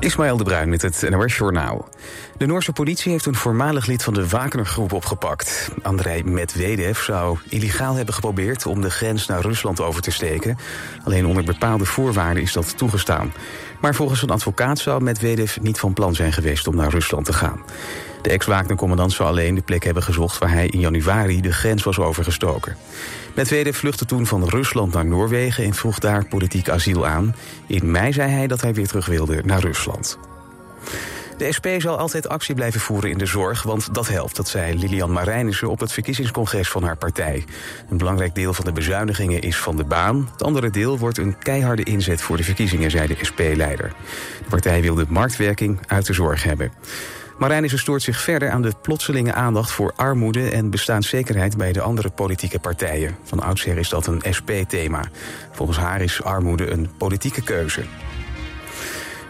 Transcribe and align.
Ismaël 0.00 0.36
de 0.36 0.44
Bruin 0.44 0.68
met 0.68 0.82
het 0.82 1.06
NOS 1.10 1.36
Journaal. 1.36 1.88
De 2.36 2.46
Noorse 2.46 2.72
politie 2.72 3.12
heeft 3.12 3.26
een 3.26 3.34
voormalig 3.34 3.86
lid 3.86 4.02
van 4.02 4.14
de 4.14 4.28
Wagner-groep 4.28 4.92
opgepakt. 4.92 5.70
Andrei 5.82 6.24
Medvedev 6.24 6.98
zou 6.98 7.38
illegaal 7.48 7.94
hebben 7.94 8.14
geprobeerd 8.14 8.66
om 8.66 8.80
de 8.80 8.90
grens 8.90 9.26
naar 9.26 9.40
Rusland 9.40 9.80
over 9.80 10.02
te 10.02 10.10
steken. 10.10 10.58
Alleen 11.04 11.26
onder 11.26 11.44
bepaalde 11.44 11.84
voorwaarden 11.84 12.42
is 12.42 12.52
dat 12.52 12.78
toegestaan. 12.78 13.32
Maar 13.80 13.94
volgens 13.94 14.22
een 14.22 14.30
advocaat 14.30 14.78
zou 14.78 15.02
Medvedev 15.02 15.56
niet 15.56 15.78
van 15.78 15.92
plan 15.92 16.14
zijn 16.14 16.32
geweest 16.32 16.66
om 16.66 16.76
naar 16.76 16.90
Rusland 16.90 17.24
te 17.24 17.32
gaan. 17.32 17.62
De 18.22 18.30
ex-Wagner-commandant 18.30 19.12
zou 19.12 19.28
alleen 19.28 19.54
de 19.54 19.62
plek 19.62 19.84
hebben 19.84 20.02
gezocht... 20.02 20.38
waar 20.38 20.52
hij 20.52 20.66
in 20.66 20.80
januari 20.80 21.40
de 21.40 21.52
grens 21.52 21.82
was 21.82 21.98
overgestoken. 21.98 22.76
Medvedev 23.34 23.76
vluchtte 23.76 24.04
toen 24.04 24.26
van 24.26 24.48
Rusland 24.48 24.92
naar 24.92 25.06
Noorwegen... 25.06 25.64
en 25.64 25.74
vroeg 25.74 25.98
daar 25.98 26.24
politiek 26.24 26.68
asiel 26.68 27.06
aan. 27.06 27.34
In 27.66 27.90
mei 27.90 28.12
zei 28.12 28.30
hij 28.30 28.46
dat 28.46 28.60
hij 28.60 28.74
weer 28.74 28.88
terug 28.88 29.06
wilde 29.06 29.42
naar 29.44 29.60
Rusland. 29.60 30.18
De 31.40 31.52
SP 31.56 31.66
zal 31.78 31.98
altijd 31.98 32.28
actie 32.28 32.54
blijven 32.54 32.80
voeren 32.80 33.10
in 33.10 33.18
de 33.18 33.26
zorg, 33.26 33.62
want 33.62 33.94
dat 33.94 34.08
helpt. 34.08 34.36
Dat 34.36 34.48
zei 34.48 34.78
Lilian 34.78 35.12
Marijnissen 35.12 35.68
op 35.68 35.80
het 35.80 35.92
verkiezingscongres 35.92 36.68
van 36.68 36.82
haar 36.82 36.96
partij. 36.96 37.44
Een 37.90 37.96
belangrijk 37.96 38.34
deel 38.34 38.54
van 38.54 38.64
de 38.64 38.72
bezuinigingen 38.72 39.40
is 39.40 39.56
van 39.56 39.76
de 39.76 39.84
baan. 39.84 40.28
Het 40.32 40.42
andere 40.42 40.70
deel 40.70 40.98
wordt 40.98 41.18
een 41.18 41.38
keiharde 41.38 41.82
inzet 41.82 42.20
voor 42.20 42.36
de 42.36 42.42
verkiezingen, 42.42 42.90
zei 42.90 43.06
de 43.06 43.16
SP-leider. 43.20 43.92
De 44.38 44.48
partij 44.48 44.80
wil 44.82 44.94
de 44.94 45.06
marktwerking 45.08 45.78
uit 45.86 46.06
de 46.06 46.12
zorg 46.12 46.42
hebben. 46.42 46.72
Marijnissen 47.40 47.78
stoort 47.78 48.02
zich 48.02 48.20
verder 48.20 48.50
aan 48.50 48.62
de 48.62 48.72
plotselinge 48.82 49.32
aandacht 49.32 49.70
voor 49.70 49.92
armoede 49.96 50.50
en 50.50 50.70
bestaanszekerheid 50.70 51.56
bij 51.56 51.72
de 51.72 51.80
andere 51.80 52.10
politieke 52.10 52.58
partijen. 52.58 53.16
Van 53.22 53.40
oudsher 53.40 53.78
is 53.78 53.88
dat 53.88 54.06
een 54.06 54.22
SP-thema. 54.30 55.04
Volgens 55.50 55.78
haar 55.78 56.00
is 56.00 56.22
armoede 56.22 56.70
een 56.70 56.88
politieke 56.98 57.42
keuze. 57.42 57.82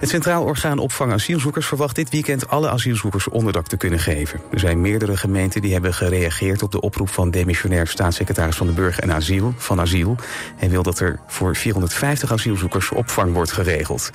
Het 0.01 0.09
Centraal 0.09 0.45
Orgaan 0.45 0.79
Opvang 0.79 1.13
Asielzoekers 1.13 1.67
verwacht 1.67 1.95
dit 1.95 2.11
weekend 2.11 2.49
alle 2.49 2.69
asielzoekers 2.69 3.29
onderdak 3.29 3.67
te 3.67 3.77
kunnen 3.77 3.99
geven. 3.99 4.41
Er 4.51 4.59
zijn 4.59 4.81
meerdere 4.81 5.17
gemeenten 5.17 5.63
die 5.63 5.73
hebben 5.73 5.95
gereageerd 5.95 6.63
op 6.63 6.73
de 6.73 6.81
oproep 6.81 7.09
van 7.09 7.31
demissionair 7.31 7.87
staatssecretaris 7.87 8.57
van 8.57 8.67
de 8.67 8.73
Burger 8.73 9.03
en 9.03 9.13
Asiel, 9.13 9.55
van 9.57 9.81
Asiel. 9.81 10.17
Hij 10.57 10.71
wil 10.71 10.83
dat 10.83 10.99
er 10.99 11.21
voor 11.27 11.57
450 11.57 12.33
asielzoekers 12.33 12.91
opvang 12.91 13.33
wordt 13.33 13.53
geregeld. 13.53 14.11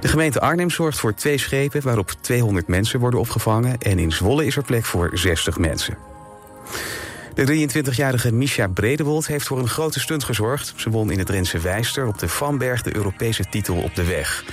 De 0.00 0.08
gemeente 0.08 0.40
Arnhem 0.40 0.70
zorgt 0.70 0.98
voor 0.98 1.14
twee 1.14 1.38
schepen 1.38 1.82
waarop 1.82 2.12
200 2.20 2.66
mensen 2.66 3.00
worden 3.00 3.20
opgevangen 3.20 3.78
en 3.78 3.98
in 3.98 4.12
Zwolle 4.12 4.46
is 4.46 4.56
er 4.56 4.64
plek 4.64 4.84
voor 4.84 5.10
60 5.12 5.58
mensen. 5.58 5.96
De 7.34 7.68
23-jarige 7.68 8.32
Misha 8.32 8.66
Bredewold 8.66 9.26
heeft 9.26 9.46
voor 9.46 9.58
een 9.58 9.68
grote 9.68 10.00
stunt 10.00 10.24
gezorgd. 10.24 10.72
Ze 10.76 10.90
won 10.90 11.10
in 11.10 11.18
het 11.18 11.26
Drentse 11.26 11.58
Wijster 11.58 12.06
op 12.06 12.18
de 12.18 12.28
Vanberg 12.28 12.82
de 12.82 12.96
Europese 12.96 13.44
titel 13.50 13.76
op 13.76 13.94
de 13.94 14.04
weg. 14.04 14.44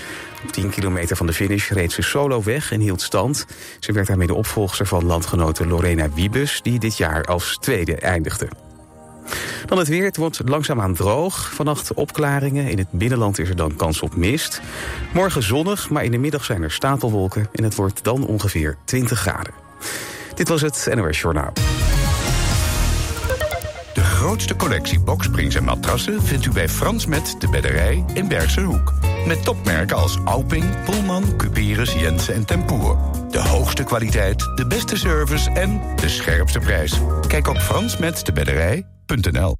Op 0.44 0.52
10 0.52 0.70
kilometer 0.70 1.16
van 1.16 1.26
de 1.26 1.34
finish 1.34 1.70
reed 1.70 1.92
ze 1.92 2.02
solo 2.02 2.44
weg 2.44 2.72
en 2.72 2.80
hield 2.80 3.02
stand. 3.02 3.46
Ze 3.80 3.92
werd 3.92 4.08
daarmee 4.08 4.28
de 4.28 4.34
opvolgster 4.34 4.86
van 4.86 5.06
landgenote 5.06 5.68
Lorena 5.68 6.10
Wiebes... 6.14 6.62
die 6.62 6.80
dit 6.80 6.98
jaar 6.98 7.24
als 7.24 7.58
tweede 7.62 7.96
eindigde. 7.96 8.48
Dan 9.66 9.78
het 9.78 9.88
weer. 9.88 10.04
Het 10.04 10.18
wordt 10.18 10.42
langzaamaan 10.46 10.94
droog. 10.94 11.52
Vannacht 11.54 11.94
opklaringen. 11.94 12.70
In 12.70 12.78
het 12.78 12.92
binnenland 12.92 13.40
is 13.40 13.50
er 13.50 13.56
dan 13.56 13.76
kans 13.76 14.02
op 14.02 14.16
mist. 14.16 14.62
Morgen 15.14 15.44
zonnig, 15.44 15.90
maar 15.90 16.04
in 16.04 16.12
de 16.12 16.18
middag 16.18 16.46
zijn 16.46 16.64
er 16.64 16.72
stapelwolken... 16.72 17.50
en 17.54 17.64
het 17.64 17.76
wordt 17.76 18.04
dan 18.04 18.26
ongeveer 18.26 18.78
20 18.86 19.20
graden. 19.20 19.54
Dit 20.36 20.48
was 20.48 20.62
het 20.62 20.88
NOS 20.96 21.22
Journaal. 21.22 21.54
De 23.94 24.04
grootste 24.04 24.56
collectie 24.56 25.00
boksprings 25.00 25.56
en 25.56 25.64
matrassen 25.64 26.24
vindt 26.24 26.46
u 26.46 26.52
bij 26.52 26.70
Frans 26.70 27.06
Met 27.06 27.36
de 27.40 27.50
Bedderij 27.50 28.06
in 28.14 28.28
Bergse 28.28 28.62
Hoek. 28.62 28.94
Met 29.26 29.44
topmerken 29.44 29.98
als 29.98 30.18
Alping, 30.26 30.84
Pullman, 30.84 31.36
Cuperus, 31.38 31.94
Jensen 31.94 32.34
en 32.34 32.46
Tempoer. 32.46 32.98
De 33.30 33.40
hoogste 33.40 33.84
kwaliteit, 33.84 34.52
de 34.56 34.68
beste 34.68 34.98
service 34.98 35.52
en 35.52 35.82
de 35.96 36.10
scherpste 36.10 36.60
prijs. 36.60 37.00
Kijk 37.28 37.48
op 37.48 37.58
fransmetdebedderij.nl 37.58 39.56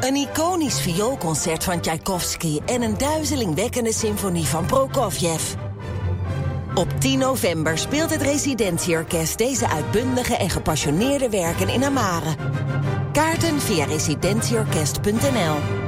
Een 0.00 0.14
iconisch 0.14 0.80
vioolconcert 0.80 1.64
van 1.64 1.80
Tchaikovsky... 1.80 2.58
en 2.66 2.82
een 2.82 2.98
duizelingwekkende 2.98 3.92
symfonie 3.92 4.44
van 4.44 4.66
Prokofjev. 4.66 5.54
Op 6.74 7.00
10 7.00 7.18
november 7.18 7.78
speelt 7.78 8.10
het 8.10 8.22
Residentieorkest 8.22 9.38
deze 9.38 9.68
uitbundige 9.68 10.36
en 10.36 10.50
gepassioneerde 10.50 11.30
werken 11.30 11.68
in 11.68 11.84
Amare. 11.84 12.34
Kaarten 13.12 13.60
via 13.60 13.84
residentieorkest.nl 13.84 15.83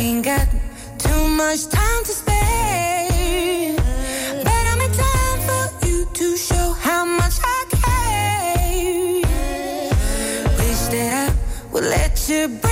ain't 0.00 0.24
got 0.24 0.48
too 0.98 1.28
much 1.28 1.66
time 1.68 2.02
to 2.04 2.12
spare. 2.20 3.76
But 4.46 4.62
I'm 4.70 4.80
in 4.86 4.92
time 5.06 5.38
for 5.48 5.86
you 5.86 6.06
to 6.20 6.36
show 6.36 6.72
how 6.86 7.04
much 7.04 7.36
I 7.42 7.60
care. 7.82 9.22
Wish 10.58 10.82
that 10.94 11.12
I 11.28 11.28
would 11.72 11.84
let 11.84 12.28
you. 12.28 12.69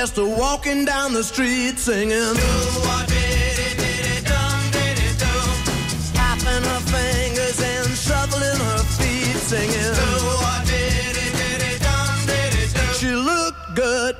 just 0.00 0.16
walking 0.16 0.84
down 0.84 1.12
the 1.12 1.24
street 1.24 1.76
singing. 1.76 2.34
Tapping 6.14 6.64
her 6.70 6.82
fingers 6.94 7.60
and 7.60 7.88
shuffling 8.06 8.60
her 8.68 8.82
feet 8.96 9.38
singing. 9.50 9.94
She 13.00 13.10
looked 13.10 13.74
good. 13.74 14.14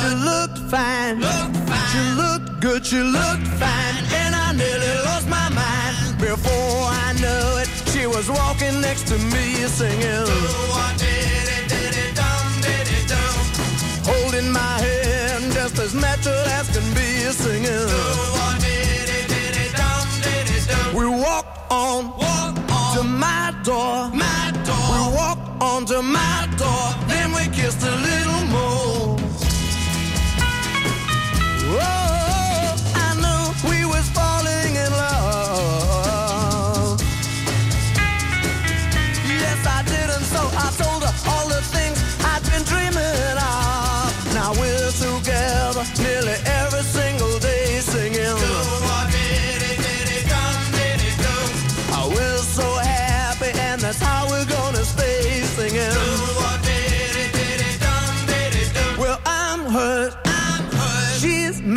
She 0.00 0.10
looked 0.28 0.58
fine. 0.68 1.22
She 1.92 2.02
looked 2.22 2.60
good. 2.60 2.84
She 2.84 2.98
looked 2.98 3.46
fine. 3.62 3.96
And 4.20 4.34
I 4.34 4.50
nearly 4.52 4.94
lost 5.04 5.28
my 5.28 5.48
mind 5.50 6.18
before 6.18 6.80
I 7.06 7.12
knew 7.22 7.60
it. 7.62 7.68
She 7.92 8.08
was 8.08 8.28
walking 8.28 8.80
next 8.80 9.06
to 9.06 9.16
me 9.16 9.44
singing. 9.78 11.37
ratchet 16.18 16.48
as 16.52 16.68
can 16.70 16.94
be 16.94 17.08
singing. 17.32 17.88
We 20.94 21.06
walk 21.06 21.46
on, 21.70 22.08
walk 22.16 22.58
on 22.70 22.96
to 22.96 23.04
my 23.04 23.54
door, 23.62 24.10
my 24.12 24.52
door. 24.64 24.88
We 24.94 25.16
walk 25.16 25.38
on 25.60 25.86
to 25.86 26.02
my 26.02 26.48
door, 26.56 27.08
then 27.08 27.32
we 27.32 27.44
kissed 27.54 27.82
a 27.82 27.90
little 27.90 28.46
more. 28.46 29.17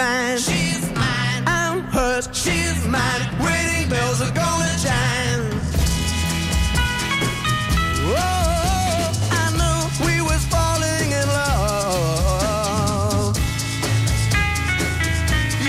mine. 0.02 0.38
She's 0.38 0.84
mine. 1.02 1.44
I'm 1.46 1.78
hers. 1.96 2.26
She's 2.32 2.80
mine. 2.96 3.22
Wedding 3.44 3.88
bells 3.90 4.20
are 4.26 4.34
gonna 4.42 4.74
chime. 4.86 5.46
Oh, 8.04 9.04
I 9.42 9.46
knew 9.60 9.80
we 10.06 10.14
falling 10.54 11.10
in 11.20 11.28
love. 11.40 13.34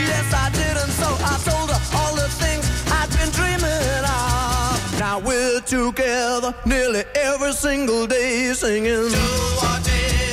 Yes, 0.08 0.26
I 0.44 0.46
did, 0.58 0.76
and 0.82 0.92
so 1.00 1.08
I 1.32 1.34
told 1.48 1.68
her 1.74 1.82
all 1.98 2.14
the 2.22 2.28
things 2.42 2.64
I'd 2.98 3.08
been 3.16 3.30
dreaming 3.38 4.04
of. 4.20 4.74
Now 5.04 5.16
we're 5.28 5.60
together 5.60 6.50
nearly 6.64 7.04
every 7.14 7.52
single 7.52 8.06
day 8.06 8.52
singing. 8.54 9.08
Do 9.16 9.24
or 9.66 9.78
dare. 9.86 10.31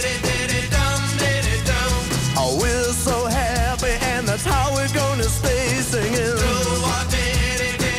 That's 4.30 4.46
how 4.46 4.72
we're 4.76 4.94
gonna 4.94 5.24
stay 5.24 5.82
singing. 5.82 6.38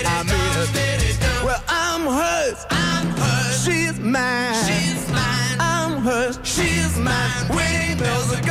I 0.07 0.23
mean 0.23 0.53
it. 0.63 1.19
Well, 1.45 1.61
I'm 1.67 2.03
hers. 2.07 2.65
I'm 2.71 3.07
hers. 3.19 3.65
She's 3.65 3.99
mine. 3.99 4.55
She's 4.65 5.11
mine. 5.11 5.57
I'm 5.59 5.93
hers. 6.03 6.39
She's 6.45 6.97
mine. 6.99 7.49
Wedding 7.49 7.99
bells 7.99 8.33
are 8.33 8.47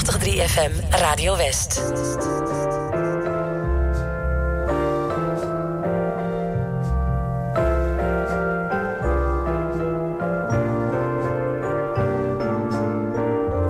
89.3 0.00 0.48
FM 0.48 0.72
Radio 1.02 1.34
West. 1.34 1.78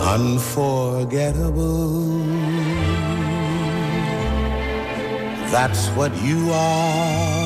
Unforgettable. 0.00 1.90
That's 5.50 5.88
what 5.96 6.12
you 6.22 6.52
are. 6.52 7.40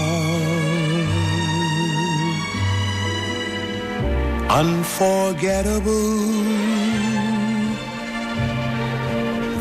Unforgettable. 4.51 6.64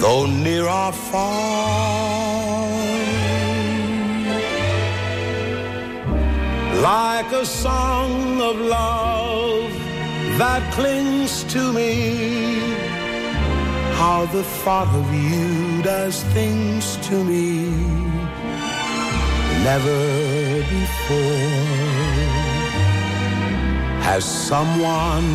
Though 0.04 0.26
near 0.26 0.68
or 0.68 0.92
far. 0.92 2.68
Like 6.92 7.32
a 7.32 7.46
song 7.46 8.42
of 8.42 8.58
love 8.60 9.72
that 10.40 10.62
clings 10.74 11.46
to 11.54 11.72
me 11.72 11.94
how 14.00 14.26
the 14.26 14.44
thought 14.44 14.94
of 14.94 15.08
you 15.14 15.82
does 15.84 16.22
things 16.36 16.98
to 17.08 17.24
me 17.24 17.70
never 19.70 20.02
before 20.76 21.64
has 24.08 24.26
someone 24.26 25.30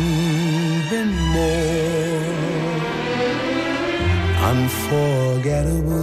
been 0.91 1.13
more 1.37 2.08
unforgettable 4.49 5.99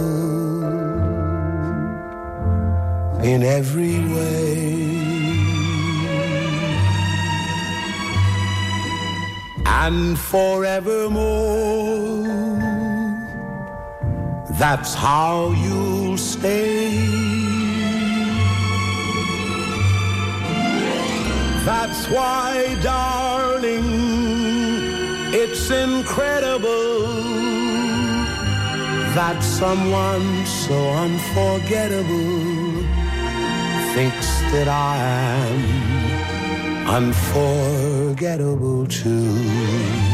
in 3.21 3.43
every 3.43 3.99
way 4.13 4.87
and 9.65 10.17
forevermore. 10.17 11.25
That's 14.63 14.93
how 14.93 15.51
you'll 15.63 16.17
stay. 16.17 16.95
That's 21.65 22.01
why, 22.15 22.77
darling, 22.81 23.89
it's 25.33 25.69
incredible 25.69 27.56
that 29.17 29.41
someone 29.41 30.45
so 30.45 30.77
unforgettable 30.91 32.83
thinks 33.95 34.29
that 34.51 34.67
I 34.67 34.95
am 36.87 36.97
unforgettable 36.97 38.85
too. 38.85 40.06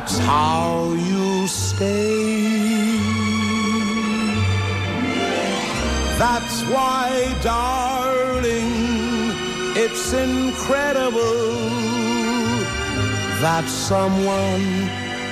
That's 0.00 0.18
how 0.20 0.94
you 0.94 1.46
stay. 1.46 2.96
That's 6.18 6.62
why, 6.72 7.36
darling, 7.42 8.72
it's 9.76 10.14
incredible 10.14 11.60
that 13.44 13.68
someone 13.68 14.88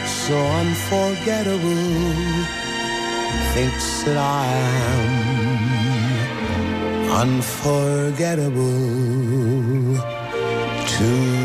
so 0.07 0.37
unforgettable 0.37 2.45
thinks 3.55 4.03
that 4.03 4.19
I 4.19 4.45
am 4.93 5.09
unforgettable 7.23 9.97
too. 10.99 11.38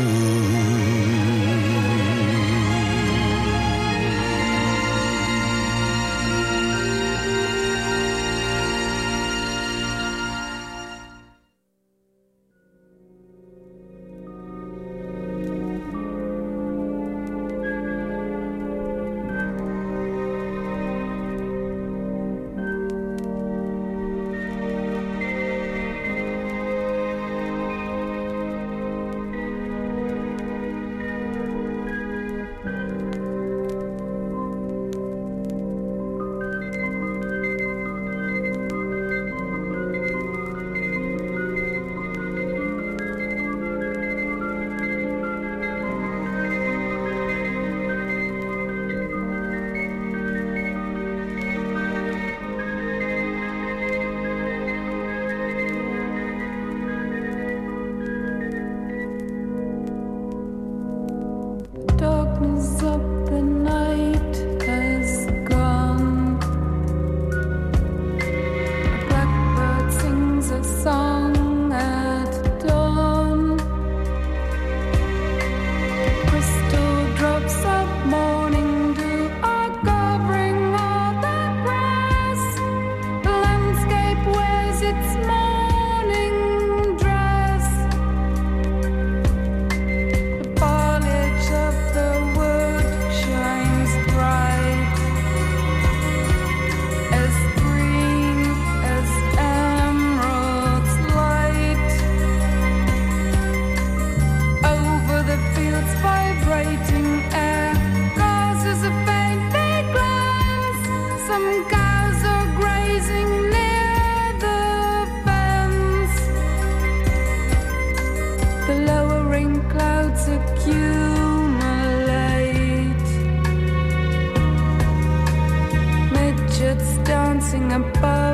Dancing 127.54 127.72
above 127.72 128.33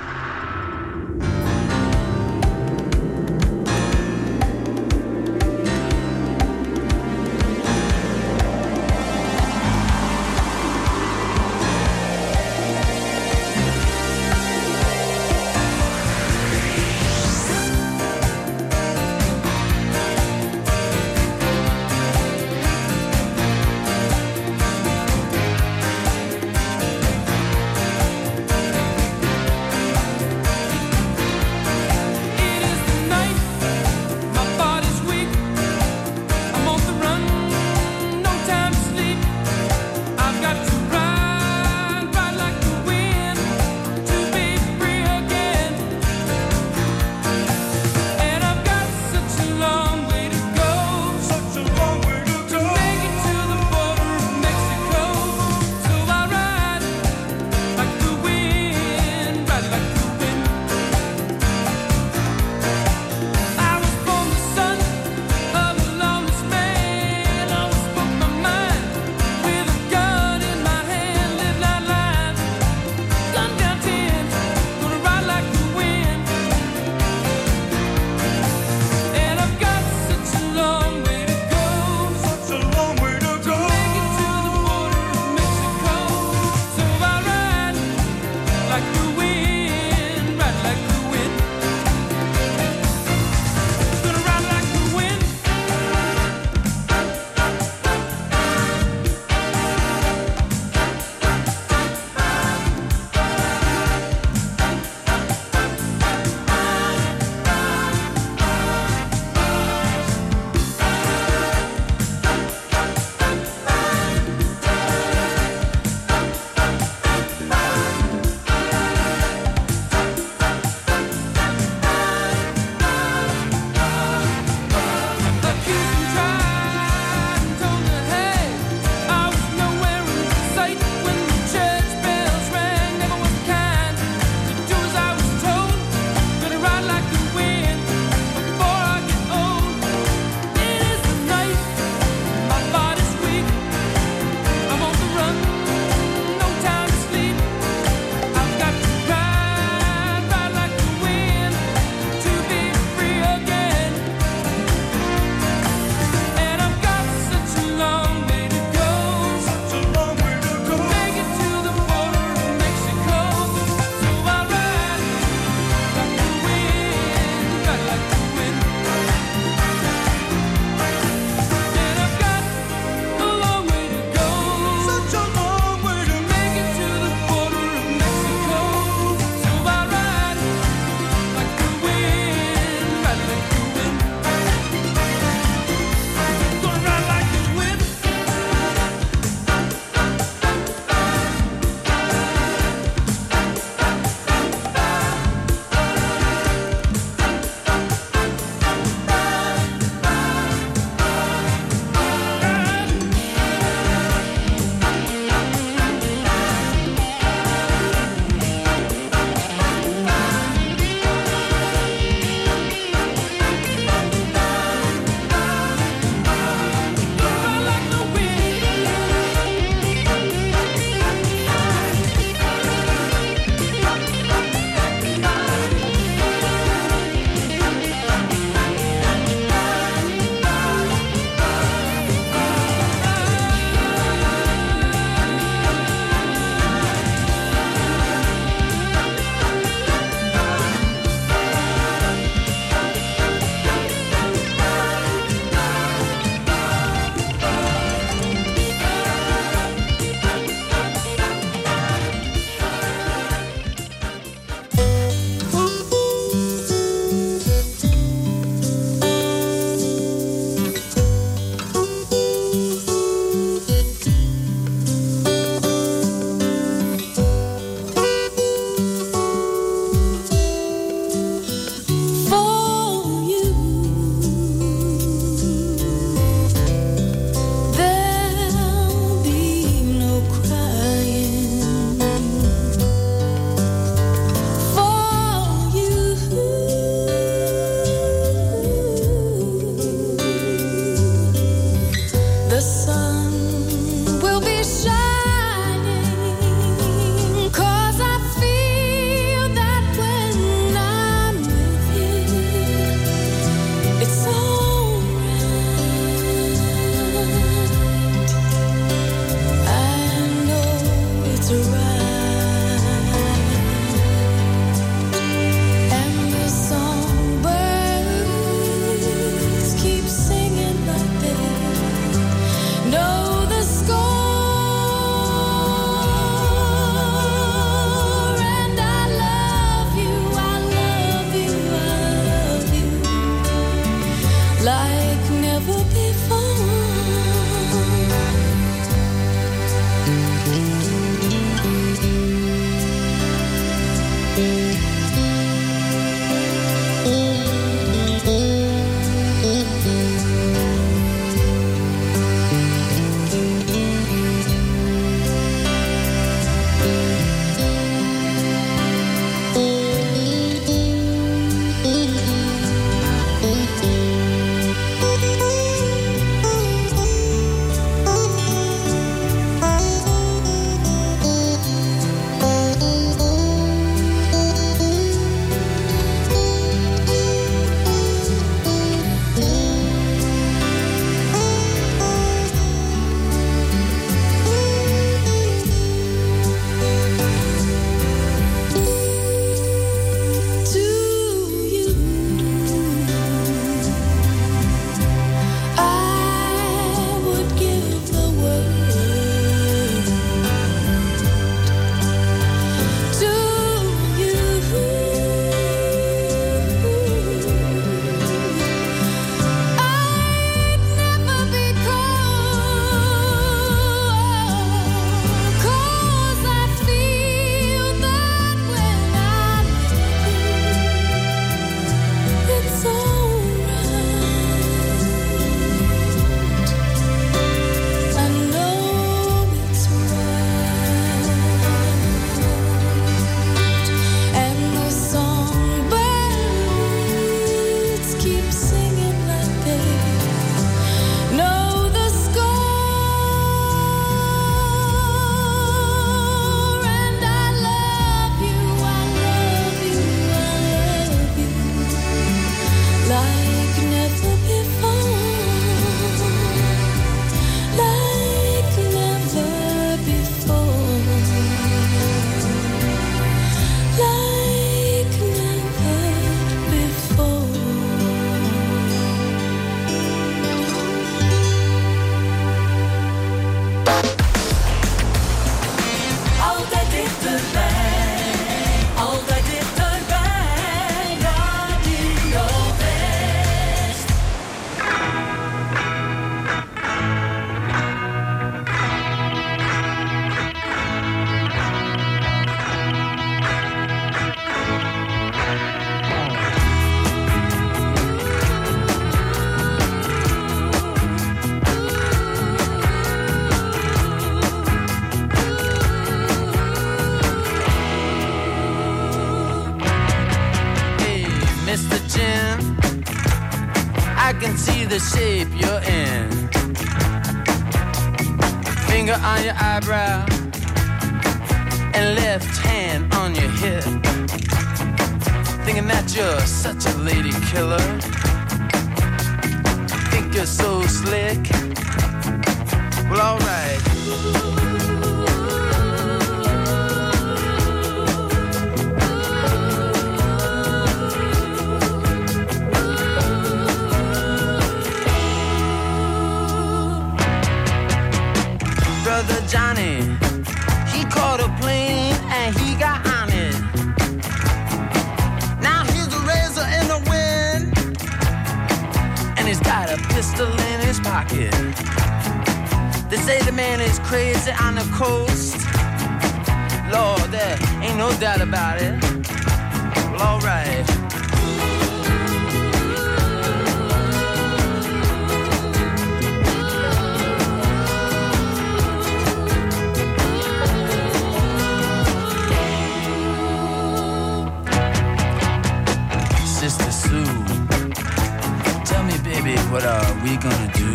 We 590.23 590.37
gonna 590.37 590.71
do? 590.73 590.91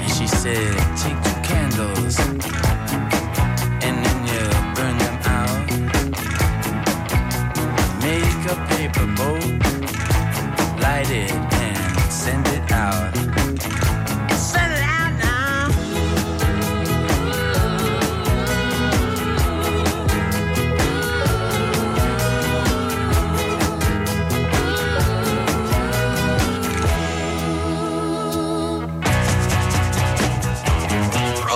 And 0.00 0.10
she 0.10 0.26
said, 0.26 0.74
take 0.96 1.20
two 1.22 1.38
candles 1.42 2.18
and 3.86 3.96
then 4.04 4.18
you 4.30 4.42
burn 4.76 4.96
them 4.98 5.18
out. 5.38 5.66
Make 8.02 8.42
a 8.50 8.56
paper 8.72 9.06
boat, 9.18 9.52
light 10.80 11.10
it 11.10 11.32
and 11.32 12.12
send 12.12 12.46
it 12.48 12.72
out. 12.72 13.41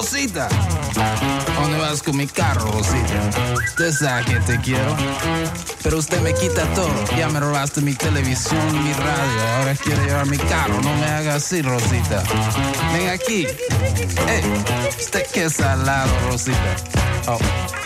Rosita, 0.07 0.47
¿a 0.47 1.61
¿dónde 1.61 1.79
vas 1.79 2.01
con 2.01 2.17
mi 2.17 2.29
carro, 2.29 2.71
Rosita? 2.71 3.53
Usted 3.57 3.91
sabe 3.91 4.25
que 4.25 4.35
te 4.39 4.61
quiero, 4.61 4.97
pero 5.83 5.99
usted 5.99 6.21
me 6.21 6.33
quita 6.33 6.63
todo. 6.75 6.95
Ya 7.19 7.29
me 7.29 7.41
robaste 7.41 7.81
mi 7.81 7.93
televisión, 7.93 8.85
mi 8.85 8.93
radio, 8.93 9.49
ahora 9.57 9.75
quiere 9.75 10.05
llevar 10.05 10.27
mi 10.27 10.39
carro. 10.39 10.81
No 10.81 10.95
me 10.95 11.07
haga 11.07 11.35
así, 11.35 11.61
Rosita. 11.61 12.23
Ven 12.93 13.09
aquí. 13.09 13.49
Eh, 14.29 14.43
usted 14.97 15.27
qué 15.35 15.51
salado, 15.51 16.13
Rosita. 16.31 16.77
Oh. 17.27 17.86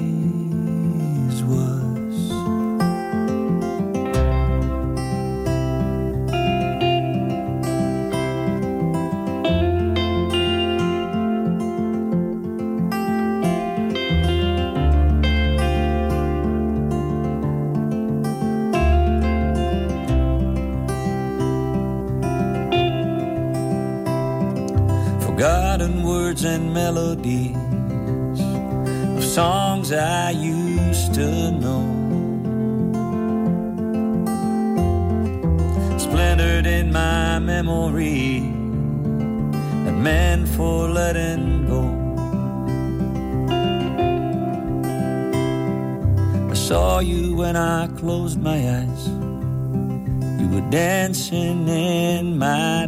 melodies 27.21 28.41
of 29.17 29.23
songs 29.23 29.91
I 29.91 30.31
used 30.31 31.13
to 31.15 31.51
know. 31.51 31.97
Splintered 35.97 36.65
in 36.65 36.91
my 36.91 37.39
memory 37.39 38.37
and 39.87 40.03
meant 40.03 40.47
for 40.49 40.89
letting 40.89 41.67
go. 41.67 41.83
I 46.49 46.53
saw 46.53 46.99
you 46.99 47.35
when 47.35 47.55
I 47.55 47.87
closed 47.99 48.41
my 48.41 48.57
eyes. 48.57 49.07
You 50.39 50.47
were 50.49 50.69
dancing 50.69 51.67
in 51.67 52.37
my 52.37 52.87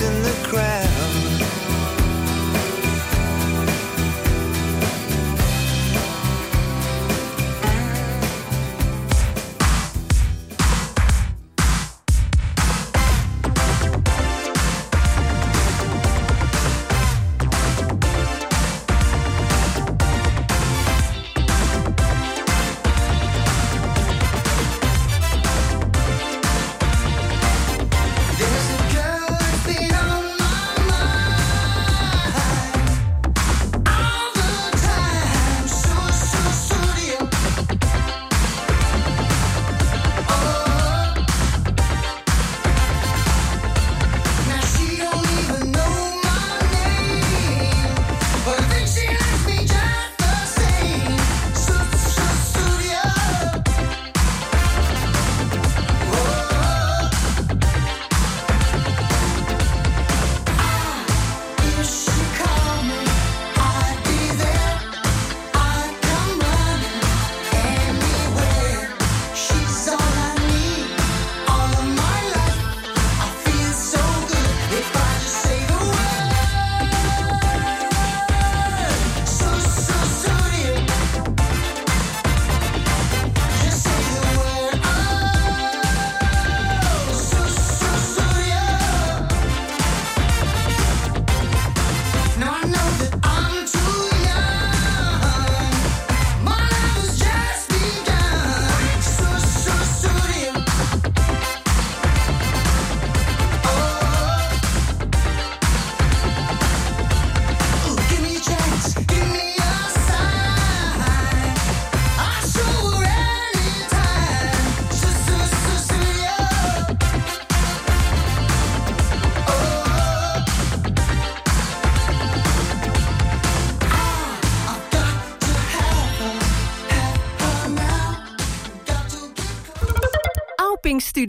In 0.00 0.22
the 0.22 0.48
crowd. 0.48 1.31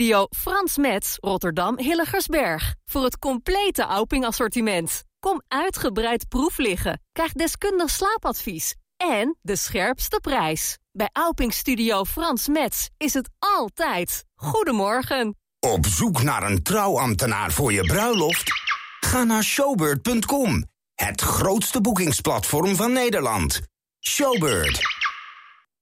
Studio 0.04 0.28
Frans 0.30 0.78
Metz, 0.78 1.16
Rotterdam 1.20 1.80
Hilligersberg. 1.80 2.76
Voor 2.86 3.04
het 3.04 3.20
complete 3.20 3.84
Auping 3.84 4.26
assortiment. 4.26 5.04
Kom 5.20 5.42
uitgebreid 5.48 6.28
proef 6.28 6.58
liggen. 6.58 7.02
Krijg 7.12 7.32
deskundig 7.32 7.90
slaapadvies. 7.90 8.76
En 8.98 9.38
de 9.42 9.56
scherpste 9.56 10.20
prijs. 10.22 10.78
Bij 10.92 11.10
Auping 11.12 11.54
Studio 11.54 12.04
Frans 12.04 12.48
Metz 12.48 12.88
is 12.98 13.14
het 13.14 13.30
altijd. 13.40 14.26
Goedemorgen. 14.36 15.38
Op 15.60 15.86
zoek 15.86 16.24
naar 16.24 16.44
een 16.44 16.64
trouwambtenaar 16.64 17.52
voor 17.52 17.74
je 17.74 17.86
bruiloft? 17.86 18.52
Ga 19.00 19.24
naar 19.24 19.44
showbird.com. 19.44 20.66
Het 20.96 21.22
grootste 21.22 21.82
boekingsplatform 21.82 22.76
van 22.76 22.94
Nederland. 22.94 23.62
Showbird. 24.00 24.80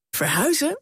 Verhuizen? 0.10 0.82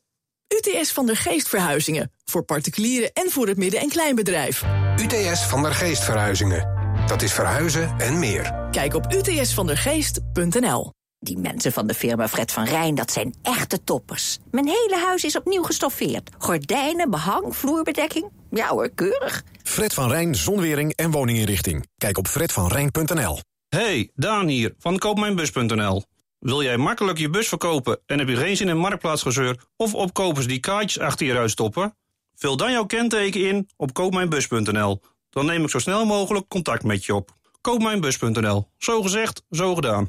UTS 0.53 0.91
van 0.91 1.05
der 1.05 1.17
Geest 1.17 1.49
Verhuizingen. 1.49 2.11
Voor 2.25 2.43
particulieren 2.43 3.11
en 3.13 3.31
voor 3.31 3.47
het 3.47 3.57
midden- 3.57 3.79
en 3.79 3.89
kleinbedrijf. 3.89 4.63
UTS 5.01 5.45
van 5.45 5.63
der 5.63 5.73
Geest 5.73 6.03
Verhuizingen. 6.03 6.67
Dat 7.07 7.21
is 7.21 7.33
verhuizen 7.33 7.95
en 7.97 8.19
meer. 8.19 8.67
Kijk 8.71 8.93
op 8.93 9.13
utsvandergeest.nl. 9.13 10.93
Die 11.19 11.37
mensen 11.37 11.71
van 11.71 11.87
de 11.87 11.93
firma 11.93 12.27
Fred 12.27 12.51
van 12.51 12.63
Rijn, 12.63 12.95
dat 12.95 13.11
zijn 13.11 13.35
echte 13.41 13.83
toppers. 13.83 14.37
Mijn 14.51 14.67
hele 14.67 15.03
huis 15.05 15.23
is 15.23 15.37
opnieuw 15.37 15.63
gestoffeerd. 15.63 16.29
Gordijnen, 16.37 17.09
behang, 17.09 17.55
vloerbedekking. 17.55 18.29
Ja 18.51 18.67
hoor, 18.67 18.89
keurig. 18.89 19.43
Fred 19.63 19.93
van 19.93 20.09
Rijn, 20.09 20.35
zonwering 20.35 20.93
en 20.95 21.11
woninginrichting. 21.11 21.87
Kijk 21.97 22.17
op 22.17 22.27
fredvanrijn.nl. 22.27 23.39
Hey, 23.69 24.11
Daan 24.15 24.47
hier, 24.47 24.73
van 24.79 24.97
koopmijnbus.nl. 24.97 26.03
Wil 26.39 26.63
jij 26.63 26.77
makkelijk 26.77 27.17
je 27.17 27.29
bus 27.29 27.47
verkopen 27.47 27.99
en 28.05 28.19
heb 28.19 28.27
je 28.27 28.35
geen 28.35 28.57
zin 28.57 28.67
in 28.67 28.77
marktplaatsgezeur... 28.77 29.57
of 29.75 29.93
opkopers 29.93 30.47
die 30.47 30.59
kaartjes 30.59 30.99
achter 31.03 31.25
je 31.25 31.33
ruit 31.33 31.51
stoppen? 31.51 31.95
Vul 32.35 32.57
dan 32.57 32.71
jouw 32.71 32.85
kenteken 32.85 33.47
in 33.47 33.69
op 33.77 33.93
koopmijnbus.nl. 33.93 35.01
Dan 35.29 35.45
neem 35.45 35.63
ik 35.63 35.69
zo 35.69 35.79
snel 35.79 36.05
mogelijk 36.05 36.47
contact 36.47 36.83
met 36.83 37.05
je 37.05 37.15
op. 37.15 37.31
Koopmijnbus.nl. 37.61 38.67
Zo 38.77 39.01
gezegd, 39.01 39.43
zo 39.49 39.75
gedaan. 39.75 40.07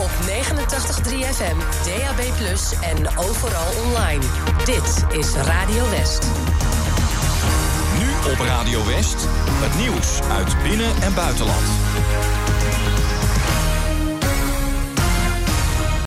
Op 0.00 0.10
89.3 0.26 0.30
FM, 1.34 1.58
DAB+, 1.58 2.20
en 2.82 3.08
overal 3.18 3.84
online. 3.84 4.24
Dit 4.64 5.18
is 5.18 5.34
Radio 5.34 5.90
West. 5.90 6.30
Nu 7.98 8.32
op 8.32 8.38
Radio 8.38 8.86
West, 8.86 9.26
het 9.36 9.78
nieuws 9.78 10.20
uit 10.20 10.62
binnen- 10.62 11.02
en 11.02 11.14
buitenland. 11.14 11.66